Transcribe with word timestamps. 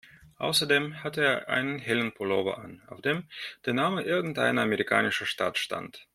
Außerdem 0.39 1.03
hatte 1.03 1.23
er 1.23 1.47
einen 1.47 1.77
hellen 1.77 2.11
Pullover 2.11 2.57
an, 2.57 2.81
auf 2.87 3.01
dem 3.01 3.27
der 3.67 3.75
Name 3.75 4.01
irgendeiner 4.01 4.63
amerikanischen 4.63 5.27
Stadt 5.27 5.59
stand. 5.59 6.07